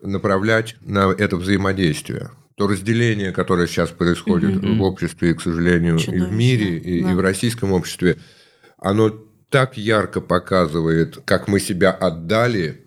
[0.00, 2.30] направлять на это взаимодействие.
[2.54, 4.78] То разделение, которое сейчас происходит mm-hmm.
[4.78, 6.24] в обществе, и, к сожалению, Чудовищно.
[6.24, 7.10] и в мире, и, да.
[7.10, 8.18] и в российском обществе,
[8.78, 12.84] оно так ярко показывает, как мы себя отдали,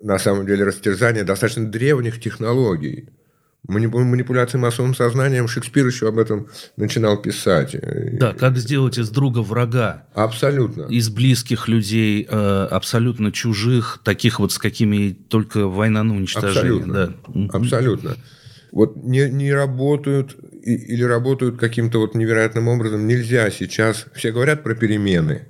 [0.00, 3.08] на самом деле, растерзание достаточно древних технологий.
[3.66, 7.74] Манипуляции массовым сознанием Шекспир еще об этом начинал писать.
[8.12, 10.06] Да, как сделать из друга врага.
[10.14, 10.82] Абсолютно.
[10.82, 16.80] Из близких людей, э, абсолютно чужих, таких вот с какими только война на уничтожение.
[16.80, 17.14] Абсолютно.
[17.26, 17.58] Да.
[17.58, 18.16] Абсолютно.
[18.70, 23.08] Вот не, не работают или работают каким-то вот невероятным образом.
[23.08, 24.06] Нельзя сейчас.
[24.14, 25.46] Все говорят про перемены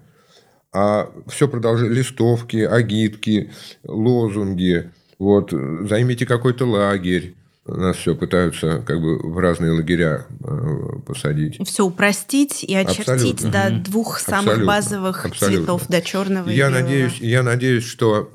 [0.77, 3.51] а все продолжает листовки, агитки,
[3.83, 4.91] лозунги.
[5.19, 5.51] Вот,
[5.89, 7.35] займите какой-то лагерь.
[7.65, 11.67] Нас все пытаются как бы в разные лагеря э, посадить.
[11.67, 13.51] Все упростить и очертить Абсолютно.
[13.51, 14.67] до двух самых Абсолютно.
[14.67, 15.59] базовых Абсолютно.
[15.59, 16.83] цветов, до черного я и белого.
[16.83, 18.31] Надеюсь, я надеюсь, что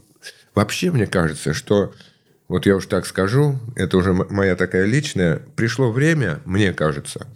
[0.55, 1.93] вообще мне кажется, что
[2.47, 7.27] вот я уж так скажу, это уже моя такая личная, пришло время, мне кажется,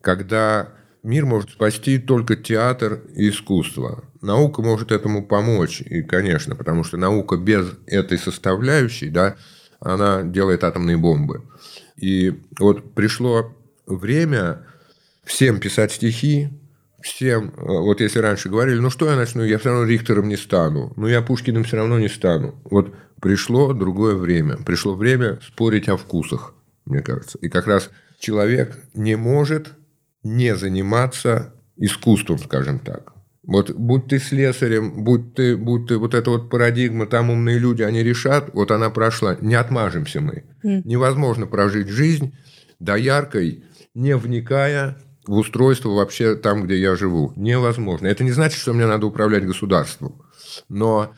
[0.00, 0.70] когда
[1.04, 4.02] мир может спасти только театр и искусство.
[4.24, 9.36] Наука может этому помочь, и, конечно, потому что наука без этой составляющей, да,
[9.80, 11.42] она делает атомные бомбы.
[11.96, 13.54] И вот пришло
[13.86, 14.66] время
[15.24, 16.48] всем писать стихи,
[17.02, 20.36] всем, э, вот если раньше говорили, ну что я начну, я все равно Рихтером не
[20.36, 22.54] стану, ну я Пушкиным все равно не стану.
[22.64, 26.54] Вот пришло другое время, пришло время спорить о вкусах,
[26.86, 27.38] мне кажется.
[27.38, 29.74] И как раз человек не может
[30.22, 33.13] не заниматься искусством, скажем так.
[33.46, 37.82] Вот будь ты слесарем, будь ты, будь ты вот эта вот парадигма, там умные люди,
[37.82, 40.44] они решат, вот она прошла, не отмажемся мы.
[40.64, 40.82] Mm.
[40.84, 42.34] Невозможно прожить жизнь
[42.80, 47.32] до яркой, не вникая в устройство вообще там, где я живу.
[47.36, 48.06] Невозможно.
[48.06, 50.22] Это не значит, что мне надо управлять государством.
[50.68, 51.14] Но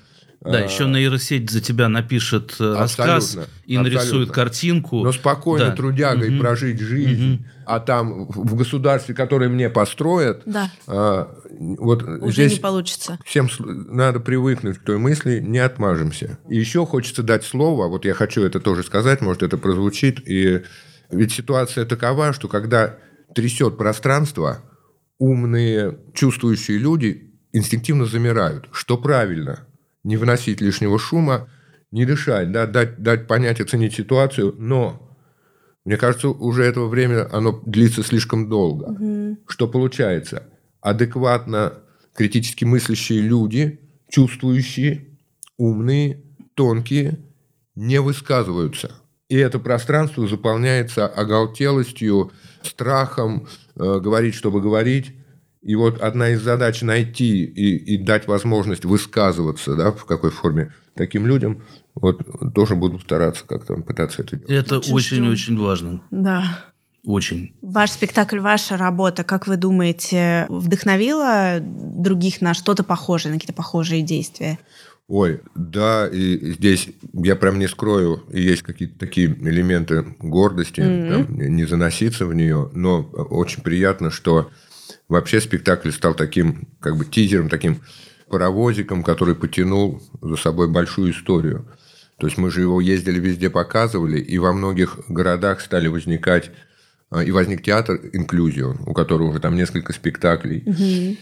[0.52, 3.82] да, еще нейросеть за тебя напишет э, рассказ и абсолютно.
[3.82, 5.02] нарисует картинку.
[5.02, 5.72] Но спокойно да.
[5.72, 6.40] трудягой угу.
[6.40, 7.44] прожить жизнь, угу.
[7.66, 10.70] а там в государстве, которое мне построят, да.
[10.87, 13.18] а, вот уже здесь не получится.
[13.24, 16.38] Всем надо привыкнуть к той мысли, не отмажемся.
[16.48, 20.62] И еще хочется дать слово, вот я хочу это тоже сказать, может это прозвучит, и
[21.11, 22.96] ведь ситуация такова, что когда
[23.35, 24.62] трясет пространство,
[25.18, 29.61] умные, чувствующие люди инстинктивно замирают, что правильно–
[30.06, 31.48] не выносить лишнего шума,
[31.90, 35.02] не дышать, да, дать, дать понять, оценить ситуацию, но
[35.84, 38.84] мне кажется, уже этого время оно длится слишком долго.
[38.84, 39.38] Угу.
[39.48, 40.44] Что получается?
[40.80, 41.74] Адекватно
[42.14, 45.18] критически мыслящие люди, чувствующие,
[45.58, 46.22] умные,
[46.54, 47.18] тонкие,
[47.74, 48.92] не высказываются.
[49.28, 52.30] И это пространство заполняется оголтелостью,
[52.62, 55.14] страхом, э, говорить, чтобы говорить.
[55.66, 60.72] И вот одна из задач найти и, и дать возможность высказываться, да, в какой форме
[60.94, 61.64] таким людям,
[61.96, 62.20] вот
[62.55, 64.64] тоже буду стараться как-то пытаться это делать.
[64.64, 66.02] Это очень-очень важно.
[66.12, 66.66] Да.
[67.05, 67.57] Очень.
[67.62, 74.02] Ваш спектакль, ваша работа, как вы думаете, вдохновила других на что-то похожее, на какие-то похожие
[74.02, 74.61] действия?
[75.09, 81.24] Ой, да, и здесь я прям не скрою, есть какие-то такие элементы гордости, mm-hmm.
[81.26, 84.50] там, не заноситься в нее, но очень приятно, что
[85.08, 87.82] вообще спектакль стал таким, как бы тизером, таким
[88.28, 91.66] паровозиком, который потянул за собой большую историю.
[92.18, 96.50] То есть мы же его ездили везде, показывали, и во многих городах стали возникать
[97.10, 100.62] а, и возник театр «Инклюзион», у которого уже там несколько спектаклей.
[100.66, 101.16] Угу.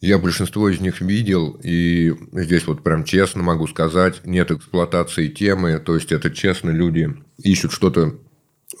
[0.00, 5.78] Я большинство из них видел, и здесь вот прям честно могу сказать, нет эксплуатации темы,
[5.78, 8.14] то есть это честно люди ищут что-то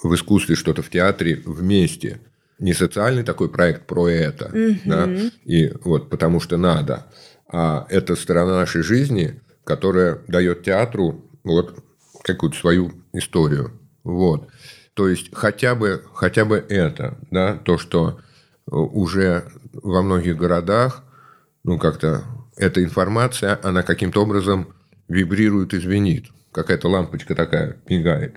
[0.02, 2.20] в искусстве, что-то в театре вместе.
[2.58, 4.80] Не социальный такой проект про это, угу.
[4.84, 5.08] да,
[5.44, 7.06] и вот потому что надо,
[7.48, 11.82] а это сторона нашей жизни, которая дает театру вот
[12.22, 13.72] какую-то свою историю.
[14.04, 14.48] Вот.
[14.94, 21.04] То есть хотя бы, хотя бы это, да, то, что э, уже во многих городах,
[21.64, 22.24] ну, как-то
[22.56, 24.74] эта информация, она каким-то образом
[25.08, 26.26] вибрирует и звенит.
[26.52, 28.36] Какая-то лампочка такая мигает.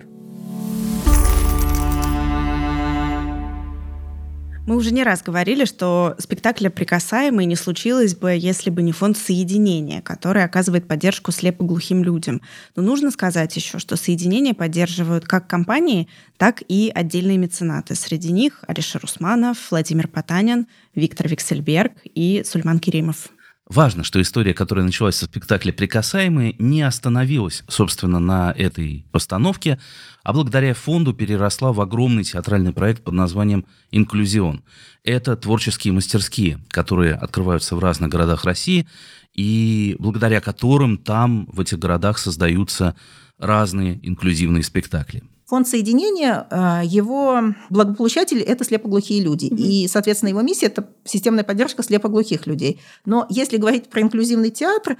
[4.70, 9.18] Мы уже не раз говорили, что спектакль «Прикасаемый» не случилось бы, если бы не фонд
[9.18, 12.40] «Соединение», который оказывает поддержку слепоглухим людям.
[12.76, 16.06] Но нужно сказать еще, что «Соединение» поддерживают как компании,
[16.36, 17.96] так и отдельные меценаты.
[17.96, 23.30] Среди них Алишер Усманов, Владимир Потанин, Виктор Виксельберг и Сульман Керимов.
[23.70, 29.78] Важно, что история, которая началась со спектакля «Прикасаемые», не остановилась, собственно, на этой постановке,
[30.24, 34.64] а благодаря фонду переросла в огромный театральный проект под названием «Инклюзион».
[35.04, 38.88] Это творческие мастерские, которые открываются в разных городах России,
[39.34, 42.96] и благодаря которым там, в этих городах, создаются
[43.38, 45.22] разные инклюзивные спектакли.
[45.50, 49.46] Фонд соединения, э, его благополучатели– это слепоглухие люди.
[49.46, 49.56] Mm-hmm.
[49.56, 52.80] И, соответственно, его миссия– это системная поддержка слепоглухих людей.
[53.04, 54.96] Но если говорить про инклюзивный театр,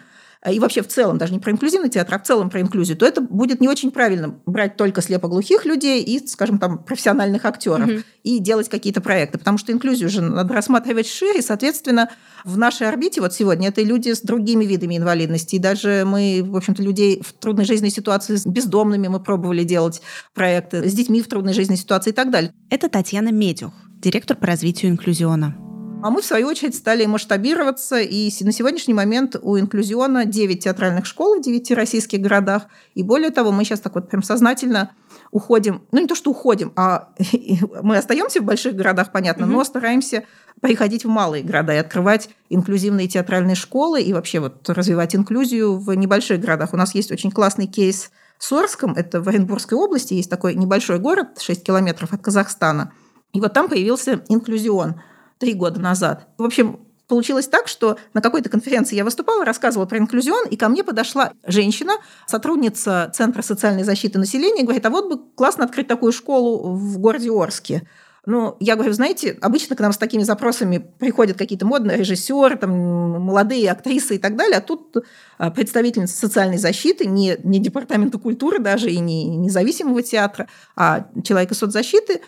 [0.48, 3.04] и вообще в целом, даже не про инклюзивный театр, а в целом про инклюзию, то
[3.04, 7.98] это будет не очень правильно брать только слепоглухих людей и, скажем, там, профессиональных актеров угу.
[8.22, 12.08] и делать какие-то проекты, потому что инклюзию же надо рассматривать шире, и, соответственно,
[12.44, 16.56] в нашей орбите вот сегодня это люди с другими видами инвалидности, и даже мы, в
[16.56, 20.00] общем-то, людей в трудной жизненной ситуации с бездомными мы пробовали делать
[20.32, 22.54] проекты, с детьми в трудной жизненной ситуации и так далее.
[22.70, 25.69] Это Татьяна Медюх, директор по развитию инклюзиона.
[26.02, 31.04] А мы, в свою очередь, стали масштабироваться, и на сегодняшний момент у инклюзиона 9 театральных
[31.06, 32.64] школ в 9 российских городах.
[32.94, 34.92] И более того, мы сейчас так вот прям сознательно
[35.30, 37.10] уходим, ну не то, что уходим, а
[37.82, 39.54] мы остаемся в больших городах, понятно, угу.
[39.54, 40.24] но стараемся
[40.60, 45.92] приходить в малые города и открывать инклюзивные театральные школы и вообще вот развивать инклюзию в
[45.94, 46.72] небольших городах.
[46.72, 50.98] У нас есть очень классный кейс с Орском, это в Оренбургской области, есть такой небольшой
[50.98, 52.92] город, 6 километров от Казахстана.
[53.32, 55.00] И вот там появился инклюзион–
[55.40, 56.28] три года назад.
[56.38, 60.68] В общем, получилось так, что на какой-то конференции я выступала, рассказывала про инклюзион, и ко
[60.68, 61.94] мне подошла женщина,
[62.26, 67.30] сотрудница Центра социальной защиты населения, говорит, а вот бы классно открыть такую школу в городе
[67.30, 67.82] Орске.
[68.26, 72.70] Ну, я говорю, знаете, обычно к нам с такими запросами приходят какие-то модные режиссеры, там,
[72.70, 74.98] молодые актрисы и так далее, а тут
[75.38, 81.54] а, представительница социальной защиты, не, не департамента культуры даже и не независимого театра, а человека
[81.54, 82.20] соцзащиты,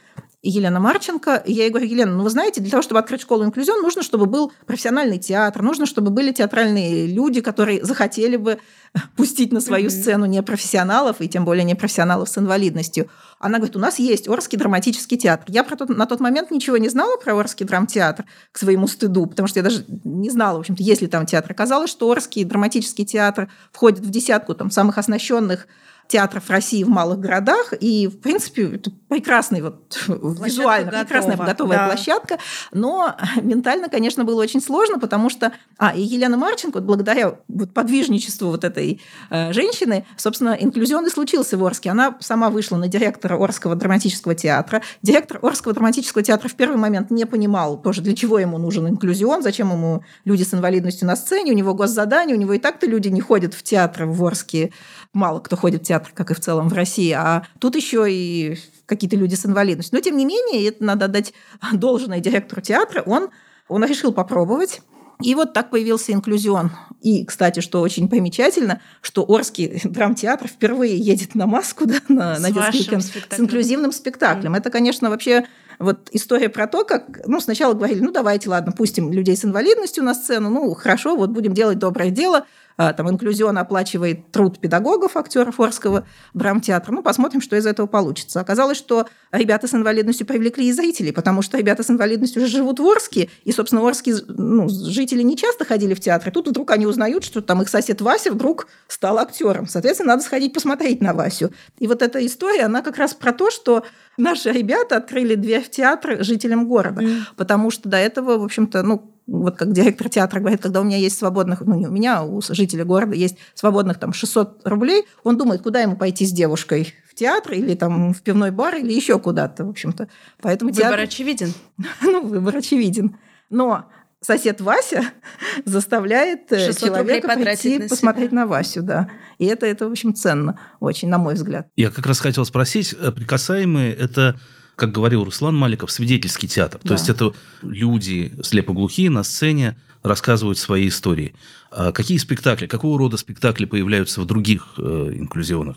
[0.42, 1.36] Елена Марченко.
[1.36, 4.02] И я ей говорю, Елена, ну вы знаете, для того, чтобы открыть школу инклюзион, нужно,
[4.02, 8.58] чтобы был профессиональный театр, нужно, чтобы были театральные люди, которые захотели бы
[9.16, 10.02] пустить на свою mm-hmm.
[10.02, 13.08] сцену не профессионалов, и тем более не профессионалов с инвалидностью.
[13.38, 15.46] Она говорит, у нас есть Орский драматический театр.
[15.48, 19.26] Я про тот, на тот момент ничего не знала про Орский драмтеатр к своему стыду,
[19.26, 21.52] потому что я даже не знала, в общем-то, есть ли там театр.
[21.52, 25.68] Оказалось, что Орский драматический театр входит в десятку там, самых оснащенных
[26.08, 27.72] театров России в малых городах.
[27.80, 31.04] И, в принципе, это прекрасный вот площадка визуально, готова.
[31.04, 31.86] прекрасная готовая да.
[31.86, 32.38] площадка.
[32.72, 35.52] Но ментально, конечно, было очень сложно, потому что...
[35.78, 41.10] А, и Елена Марченко, вот благодаря вот подвижничеству вот этой э, женщины, собственно, инклюзион и
[41.10, 41.90] случился в Орске.
[41.90, 44.82] Она сама вышла на директора Орского драматического театра.
[45.02, 49.42] Директор Орского драматического театра в первый момент не понимал тоже, для чего ему нужен инклюзион,
[49.42, 53.08] зачем ему люди с инвалидностью на сцене, у него госзадание, у него и так-то люди
[53.08, 54.72] не ходят в театры в Орске
[55.12, 58.58] мало кто ходит в театр, как и в целом в России, а тут еще и
[58.86, 59.96] какие-то люди с инвалидностью.
[59.96, 61.32] Но, тем не менее, это надо дать
[61.72, 63.30] должное директору театра, он,
[63.68, 64.82] он решил попробовать.
[65.24, 66.72] И вот так появился инклюзион.
[67.00, 72.50] И, кстати, что очень примечательно, что Орский драмтеатр впервые едет на маску, да, на, на
[72.50, 74.54] детский с инклюзивным спектаклем.
[74.54, 74.58] Mm.
[74.58, 75.46] Это, конечно, вообще
[75.82, 80.04] Вот история про то, как, ну, сначала говорили, ну, давайте, ладно, пустим людей с инвалидностью
[80.04, 82.46] на сцену, ну, хорошо, вот будем делать доброе дело,
[82.76, 86.92] там инклюзион оплачивает труд педагогов, актеров Орского драмтеатра.
[86.92, 88.40] Ну, посмотрим, что из этого получится.
[88.40, 92.80] Оказалось, что ребята с инвалидностью привлекли и зрителей, потому что ребята с инвалидностью уже живут
[92.80, 96.70] в Орске, и, собственно, Орские ну, жители не часто ходили в театр, и тут вдруг
[96.70, 99.66] они узнают, что там их сосед Вася вдруг стал актером.
[99.66, 101.52] Соответственно, надо сходить посмотреть на Васю.
[101.78, 103.84] И вот эта история, она как раз про то, что
[104.16, 107.20] наши ребята открыли дверь в театр жителям города, mm.
[107.36, 110.96] потому что до этого, в общем-то, ну, вот как директор театра говорит, когда у меня
[110.96, 115.04] есть свободных, ну не у меня, а у жителя города есть свободных там 600 рублей,
[115.24, 118.92] он думает, куда ему пойти с девушкой в театр или там в пивной бар или
[118.92, 120.08] еще куда-то, в общем-то.
[120.40, 121.00] Поэтому выбор театр...
[121.00, 121.52] очевиден.
[122.02, 123.16] ну, выбор очевиден.
[123.50, 123.86] Но
[124.22, 125.04] сосед Вася
[125.64, 128.40] заставляет э, человека прийти на посмотреть себя.
[128.40, 129.10] на Васю, да.
[129.38, 131.68] И это, это, в общем, ценно очень, на мой взгляд.
[131.76, 134.38] Я как раз хотел спросить, э, прикасаемые– это
[134.76, 136.80] как говорил Руслан Маликов, свидетельский театр.
[136.82, 136.88] Да.
[136.88, 141.34] То есть это люди слепоглухие на сцене рассказывают свои истории.
[141.70, 144.82] А какие спектакли, какого рода спектакли появляются в других э,
[145.14, 145.76] инклюзионах?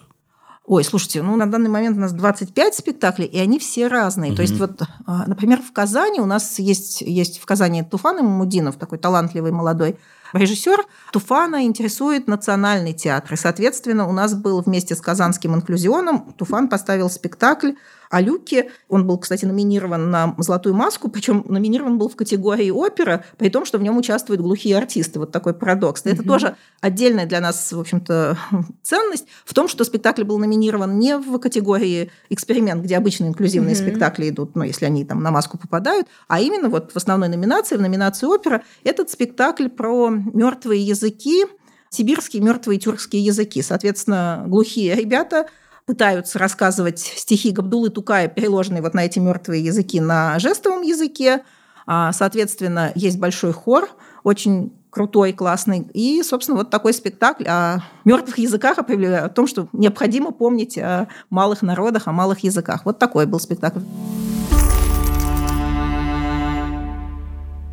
[0.68, 4.32] Ой, слушайте, ну на данный момент у нас 25 спектаклей, и они все разные.
[4.32, 4.36] Угу.
[4.36, 8.78] То есть вот, а, например, в Казани у нас есть, есть в Казани Туфан Мамудинов,
[8.78, 9.98] такой талантливый молодой
[10.34, 10.84] режиссер.
[11.12, 13.34] Туфана интересует национальный театр.
[13.34, 17.74] И, соответственно, у нас был вместе с Казанским инклюзионом, Туфан поставил спектакль
[18.10, 18.72] о Люке.
[18.89, 23.66] Он был, кстати, номинирован на «Золотую маску», причем номинирован был в категории опера, при том,
[23.66, 25.20] что в нем участвуют глухие артисты.
[25.20, 26.01] Вот такой парадокс.
[26.06, 28.38] Это mm тоже отдельная для нас, в общем-то,
[28.84, 33.78] ценность в том, что спектакль был номинирован не в категории эксперимент, где обычно инклюзивные mm
[33.78, 37.78] спектакли идут, ну, если они там на маску попадают, а именно вот в основной номинации,
[37.78, 41.45] в номинации опера, этот спектакль про мертвые языки,
[41.89, 43.62] сибирские мертвые тюркские языки.
[43.62, 45.47] Соответственно, глухие ребята–
[45.86, 51.44] пытаются рассказывать стихи Габдулы Тукая, переложенные вот на эти мертвые языки, на жестовом языке.
[51.88, 53.90] А, соответственно, есть большой хор,
[54.24, 55.88] очень крутой, классный.
[55.94, 61.62] И, собственно, вот такой спектакль о мертвых языках, о том, что необходимо помнить о малых
[61.62, 62.86] народах, о малых языках.
[62.86, 63.82] Вот такой был спектакль.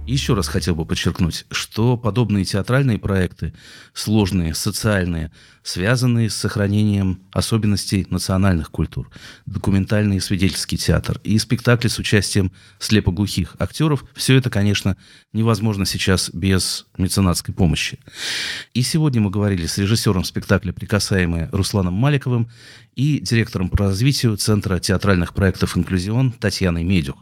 [0.06, 3.54] Еще раз хотел бы подчеркнуть, что подобные театральные проекты,
[3.94, 5.30] сложные, социальные,
[5.62, 9.10] связанные с сохранением особенностей национальных культур,
[9.46, 12.50] документальный и свидетельский театр и спектакли с участием
[12.80, 14.96] слепоглухих актеров, все это, конечно,
[15.32, 18.00] невозможно сейчас без меценатской помощи.
[18.74, 22.50] И сегодня мы говорили с режиссером спектакля «Прикасаемые» Русланом Маликовым
[22.96, 27.16] и директором по развитию Центра театральных проектов «Инклюзион» Татьяной Медюх.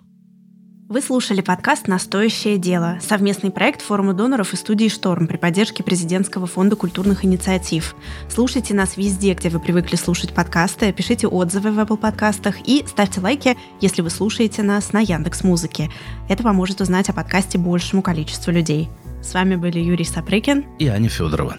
[0.90, 6.48] Вы слушали подкаст «Настоящее дело»– совместный проект форума доноров и студии «Шторм» при поддержке Президентского
[6.48, 7.94] фонда культурных инициатив.
[8.28, 13.20] Слушайте нас везде, где вы привыкли слушать подкасты, пишите отзывы в Apple подкастах и ставьте
[13.20, 15.92] лайки, если вы слушаете нас на Яндекс Музыке.
[16.28, 18.88] Это поможет узнать о подкасте большему количеству людей.
[19.22, 21.56] С вами были Юрий Сапрыкин и Аня Федорова.